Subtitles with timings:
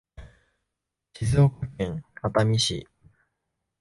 [1.13, 2.87] 静岡県熱海市